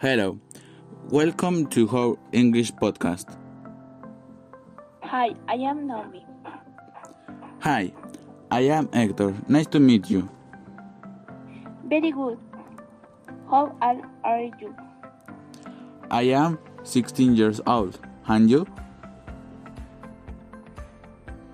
[0.00, 0.38] Hello,
[1.10, 3.36] welcome to our English podcast.
[5.02, 6.24] Hi, I am Naomi.
[7.60, 7.92] Hi,
[8.50, 9.34] I am Hector.
[9.46, 10.26] Nice to meet you.
[11.84, 12.38] Very good.
[13.50, 14.74] How old are you?
[16.10, 17.98] I am 16 years old.
[18.26, 18.66] And you?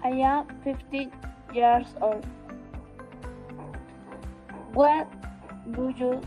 [0.05, 1.11] I am 15
[1.53, 2.25] years old.
[4.73, 5.11] What
[5.73, 6.21] do you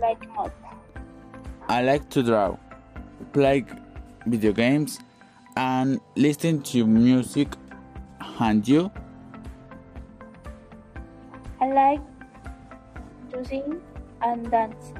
[0.00, 0.67] like most?
[1.70, 2.56] I like to draw,
[3.34, 3.66] play
[4.26, 5.00] video games,
[5.56, 7.48] and listen to music.
[8.40, 8.90] And you?
[11.60, 12.00] I like
[13.32, 13.82] to sing
[14.22, 14.94] and dance.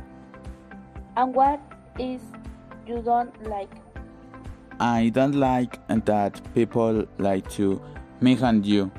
[1.16, 1.60] And what
[1.98, 2.20] is
[2.86, 3.70] you don't like?
[4.78, 7.80] I don't like that people like to
[8.20, 8.90] me and you.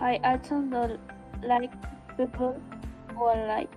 [0.00, 1.00] I also don't
[1.42, 1.72] like
[2.16, 2.60] people
[3.14, 3.70] who are like.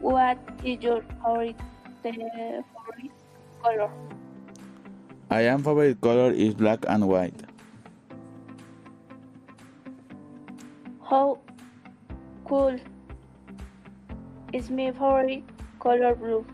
[0.00, 1.56] What is your favorite,
[2.02, 2.64] favorite
[3.62, 3.90] color?
[5.30, 7.42] I am favorite color is black and white.
[11.08, 11.38] How
[12.44, 12.76] cool
[14.52, 15.44] is my favorite
[15.78, 16.44] color blue?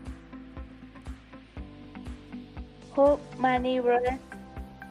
[2.95, 4.19] How many brothers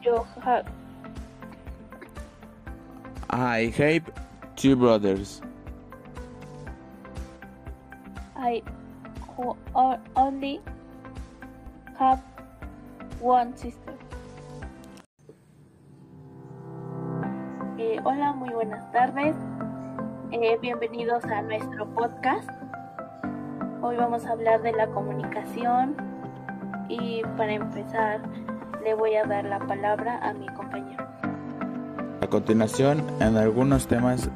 [0.03, 0.78] you have?
[3.29, 4.09] I have
[4.55, 5.41] two brothers.
[8.35, 8.63] I
[10.15, 10.61] only
[11.99, 12.23] have
[13.19, 13.93] one sister.
[17.77, 19.35] Eh, hola, muy buenas tardes.
[20.31, 22.49] Eh, bienvenidos a nuestro podcast.
[23.83, 25.95] Hoy vamos a hablar de la comunicación
[26.89, 28.21] y para empezar
[28.83, 30.88] le voy a dar la palabra a mi compañero.
[32.29, 34.29] A continuación, en algunos temas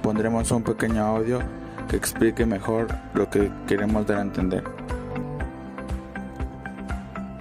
[0.00, 1.40] pondremos un pequeño audio
[1.88, 4.62] que explique mejor lo que queremos dar a entender.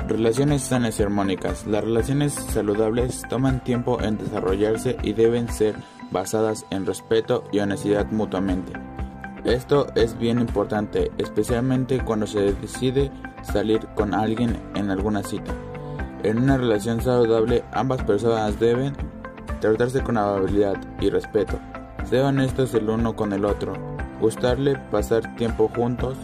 [0.08, 1.68] Relaciones sanas y armónicas.
[1.68, 5.76] Las relaciones saludables toman tiempo en desarrollarse y deben ser
[6.10, 8.74] basadas en respeto y honestidad mutuamente.
[9.44, 13.12] Esto es bien importante, especialmente cuando se decide
[13.44, 15.54] salir con alguien en alguna cita.
[16.24, 18.96] En una relación saludable, ambas personas deben
[19.62, 21.60] tratarse con amabilidad y respeto,
[22.10, 23.74] ser honestos el uno con el otro,
[24.20, 26.18] gustarle pasar tiempo juntos,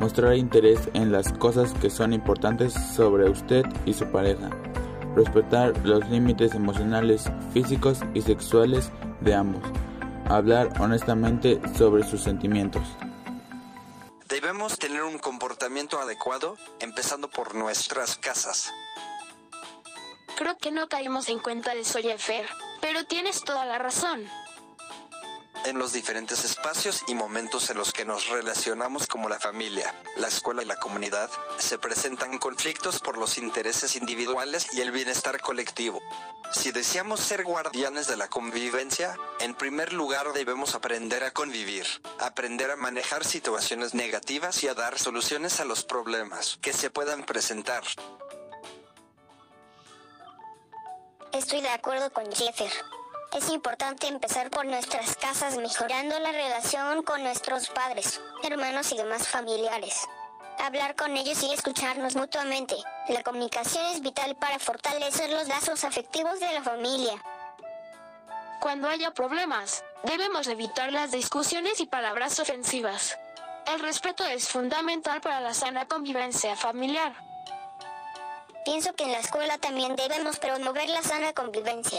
[0.00, 4.50] mostrar interés en las cosas que son importantes sobre usted y su pareja,
[5.14, 9.62] respetar los límites emocionales, físicos y sexuales de ambos,
[10.28, 12.82] hablar honestamente sobre sus sentimientos.
[14.28, 18.72] Debemos tener un comportamiento adecuado, empezando por nuestras casas.
[20.42, 22.48] Creo que no caímos en cuenta de Soy Fer,
[22.80, 24.28] pero tienes toda la razón.
[25.66, 30.26] En los diferentes espacios y momentos en los que nos relacionamos como la familia, la
[30.26, 36.00] escuela y la comunidad, se presentan conflictos por los intereses individuales y el bienestar colectivo.
[36.52, 41.86] Si deseamos ser guardianes de la convivencia, en primer lugar debemos aprender a convivir,
[42.18, 47.22] aprender a manejar situaciones negativas y a dar soluciones a los problemas que se puedan
[47.22, 47.84] presentar.
[51.32, 52.70] Estoy de acuerdo con Jeffer.
[53.34, 59.26] Es importante empezar por nuestras casas mejorando la relación con nuestros padres, hermanos y demás
[59.28, 60.06] familiares.
[60.58, 62.76] Hablar con ellos y escucharnos mutuamente.
[63.08, 67.14] La comunicación es vital para fortalecer los lazos afectivos de la familia.
[68.60, 73.16] Cuando haya problemas, debemos evitar las discusiones y palabras ofensivas.
[73.72, 77.31] El respeto es fundamental para la sana convivencia familiar.
[78.64, 81.98] Pienso que en la escuela también debemos promover la sana convivencia.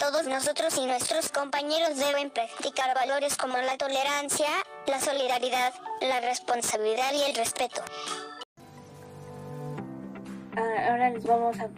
[0.00, 4.48] Todos nosotros y nuestros compañeros deben practicar valores como la tolerancia,
[4.86, 7.82] la solidaridad, la responsabilidad y el respeto.
[10.56, 11.68] Ah, Ahora les vamos a,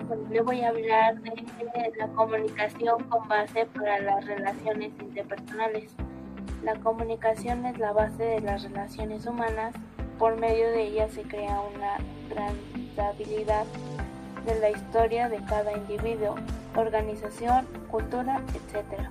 [0.44, 5.90] voy a hablar de la comunicación con base para las relaciones interpersonales.
[6.62, 9.74] La comunicación es la base de las relaciones humanas.
[10.20, 11.96] Por medio de ella se crea una
[12.28, 13.66] trazabilidad
[14.44, 16.36] de la historia de cada individuo,
[16.76, 19.08] organización, cultura, etc.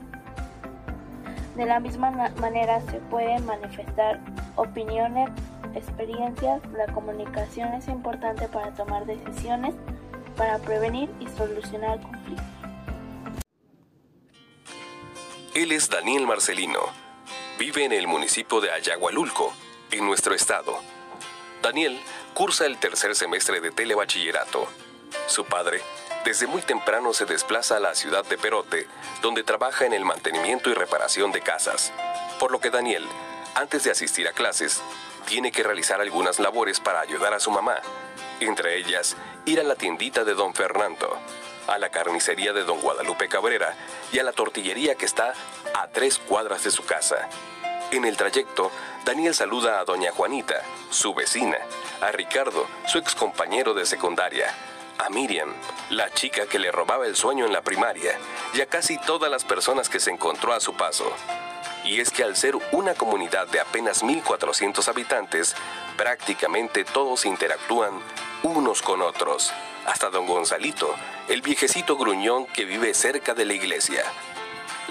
[1.56, 4.20] De la misma manera se pueden manifestar
[4.56, 5.30] opiniones,
[5.76, 6.62] experiencias.
[6.74, 9.76] La comunicación es importante para tomar decisiones,
[10.36, 12.46] para prevenir y solucionar conflictos.
[15.54, 16.80] Él es Daniel Marcelino.
[17.60, 19.54] Vive en el municipio de Ayagualulco,
[19.92, 20.80] en nuestro estado.
[21.62, 22.00] Daniel
[22.34, 24.68] cursa el tercer semestre de telebachillerato.
[25.28, 25.82] Su padre
[26.26, 28.88] Desde muy temprano se desplaza a la ciudad de Perote,
[29.22, 31.92] donde trabaja en el mantenimiento y reparación de casas,
[32.40, 33.06] por lo que Daniel,
[33.56, 34.82] antes de asistir a clases,
[35.26, 37.78] tiene que realizar algunas labores para ayudar a su mamá,
[38.40, 41.18] entre ellas ir a la tiendita de don Fernando,
[41.68, 43.76] a la carnicería de don Guadalupe Cabrera
[44.12, 45.34] y a la tortillería que está
[45.74, 47.30] a tres cuadras de su casa.
[47.92, 48.72] En el trayecto,
[49.06, 51.58] Daniel saluda a doña Juanita, su vecina,
[52.02, 54.54] a Ricardo, su ex compañero de secundaria,
[55.04, 55.54] a Miriam,
[55.90, 58.18] la chica que le robaba el sueño en la primaria,
[58.54, 61.12] y a casi todas las personas que se encontró a su paso.
[61.84, 65.56] Y es que al ser una comunidad de apenas 1.400 habitantes,
[65.98, 68.00] prácticamente todos interactúan
[68.44, 69.52] unos con otros,
[69.86, 70.96] hasta don Gonzalito,
[71.28, 74.04] el viejecito gruñón que vive cerca de la iglesia.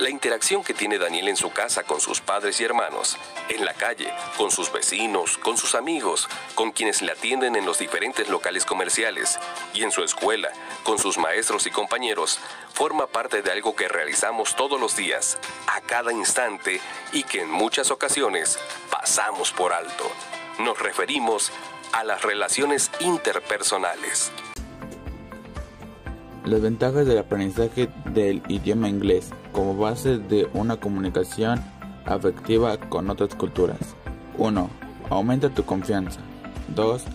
[0.03, 3.17] La interacción que tiene Daniel en su casa con sus padres y hermanos,
[3.49, 7.79] en la calle, con sus vecinos, con sus amigos, con quienes le atienden en los
[7.79, 9.39] diferentes locales comerciales
[9.73, 10.51] y en su escuela,
[10.83, 12.41] con sus maestros y compañeros,
[12.75, 15.39] forma parte de algo que realizamos todos los días,
[15.69, 16.81] a cada instante
[17.13, 18.59] y que en muchas ocasiones
[18.91, 20.11] pasamos por alto.
[20.59, 21.53] Nos referimos
[21.93, 24.33] a las relaciones interpersonales.
[26.53, 31.59] Las ventajas del aprendizaje del idioma inglés como base de una comunicación
[32.05, 33.97] afectiva con otras culturas.
[34.37, 34.69] 1.
[35.09, 36.21] Aumenta tu confianza.
[36.75, 37.07] 2.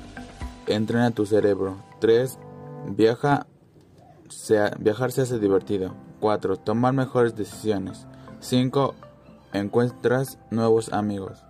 [0.65, 1.77] Entrena tu cerebro.
[1.99, 2.39] 3.
[2.87, 3.45] Viaja,
[4.79, 5.93] viajar se hace divertido.
[6.19, 6.57] 4.
[6.57, 8.07] Tomar mejores decisiones.
[8.39, 8.95] 5.
[9.53, 11.45] Encuentras nuevos amigos.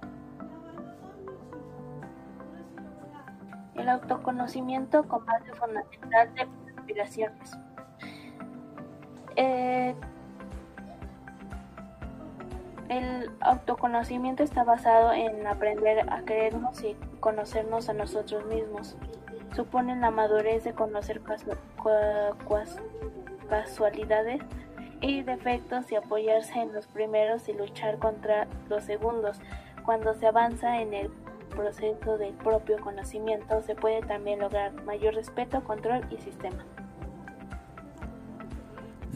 [3.76, 6.42] El autoconocimiento como base fundamental de
[6.76, 7.58] aspiraciones.
[9.38, 9.94] Eh,
[12.90, 18.98] el autoconocimiento está basado en aprender a querernos y conocernos a nosotros mismos.
[19.56, 21.22] Supone la madurez de conocer
[23.48, 24.42] casualidades
[25.02, 29.40] y defectos y apoyarse en los primeros y luchar contra los segundos.
[29.86, 31.12] Cuando se avanza en el
[31.50, 36.66] proceso del propio conocimiento, se puede también lograr mayor respeto, control y sistema.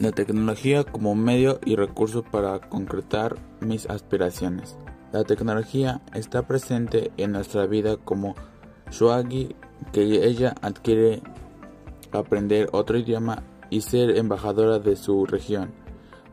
[0.02, 4.76] La tecnología como medio y recurso para concretar mis aspiraciones.
[5.12, 8.34] La tecnología está presente en nuestra vida como
[8.90, 9.54] Shuagi,
[9.92, 11.22] que ella adquiere
[12.10, 15.70] aprender otro idioma y ser embajadora de su región.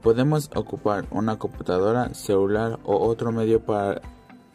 [0.02, 4.02] Podemos ocupar una computadora, celular o otro medio para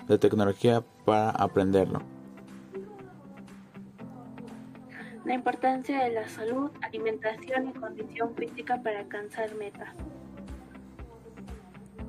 [0.09, 2.14] la tecnología para aprenderlo.
[5.25, 9.89] La importancia de la salud, alimentación y condición física para alcanzar metas.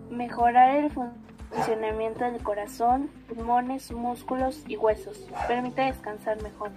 [0.10, 0.92] Mejorar el
[1.50, 5.30] funcionamiento del corazón, pulmones, músculos y huesos.
[5.48, 6.72] Permite descansar mejor.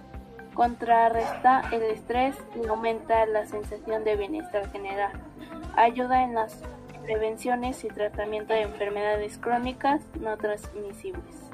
[0.53, 5.11] Contrarresta el estrés y aumenta la sensación de bienestar general.
[5.75, 6.63] Ayuda en las
[7.03, 11.48] prevenciones y tratamiento de enfermedades crónicas no transmisibles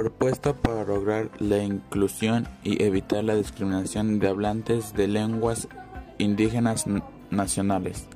[0.00, 5.68] propuesta para lograr la inclusión y evitar la discriminación de hablantes de lenguas
[6.16, 6.86] indígenas
[7.28, 8.06] nacionales.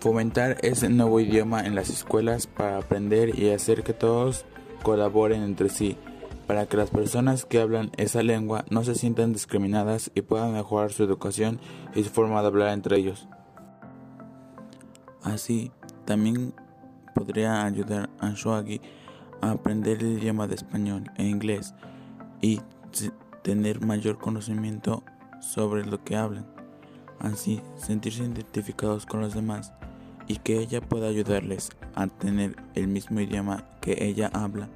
[0.00, 4.44] Fomentar ese nuevo idioma en las escuelas para aprender y hacer que todos
[4.82, 5.96] colaboren entre sí,
[6.46, 10.92] para que las personas que hablan esa lengua no se sientan discriminadas y puedan mejorar
[10.92, 11.60] su educación
[11.94, 13.26] y su forma de hablar entre ellos.
[15.22, 15.72] Así,
[16.04, 16.52] también
[17.14, 18.82] podría ayudar a Shoagi
[19.40, 21.74] aprender el idioma de español e inglés
[22.40, 22.60] y
[23.42, 25.02] tener mayor conocimiento
[25.40, 26.46] sobre lo que hablan,
[27.20, 29.72] así sentirse identificados con los demás
[30.26, 34.68] y que ella pueda ayudarles a tener el mismo idioma que ella habla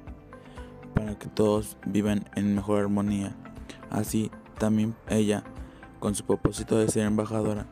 [0.93, 3.35] para que todos vivan en mejor armonía.
[3.89, 5.43] Así también ella,
[5.99, 7.65] con su propósito de ser embajadora,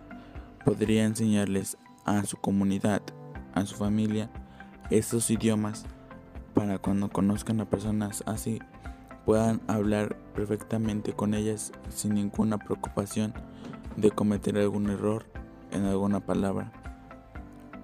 [0.66, 3.02] podría enseñarles a su comunidad,
[3.54, 4.30] a su familia,
[4.90, 5.86] estos idiomas
[6.60, 8.60] para cuando conozcan a personas así
[9.26, 13.34] puedan hablar perfectamente con ellas sin ninguna preocupación
[13.96, 15.24] de cometer algún error
[15.72, 16.74] en alguna palabra.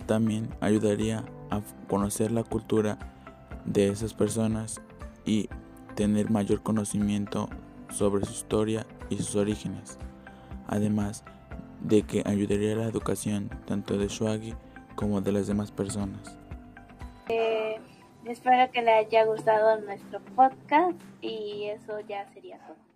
[0.07, 2.97] También ayudaría a conocer la cultura
[3.63, 4.81] de esas personas
[5.23, 5.47] y
[5.95, 7.47] tener mayor conocimiento
[7.89, 9.97] sobre su historia y sus orígenes.
[10.67, 11.23] Además
[11.81, 14.53] de que ayudaría a la educación tanto de Shuagi
[14.95, 16.37] como de las demás personas.
[17.29, 17.54] Eh,
[18.25, 22.94] Espero que le haya gustado nuestro podcast y eso ya sería todo.